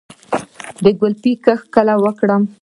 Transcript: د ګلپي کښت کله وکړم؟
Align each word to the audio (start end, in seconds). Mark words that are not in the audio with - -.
د 0.83 0.85
ګلپي 0.99 1.33
کښت 1.43 1.65
کله 1.75 1.93
وکړم؟ 2.03 2.43